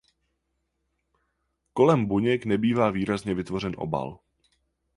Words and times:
Kolem 1.73 2.05
buněk 2.05 2.45
nebývá 2.45 2.89
výrazně 2.91 3.33
vytvořen 3.33 3.73
obal. 3.77 4.19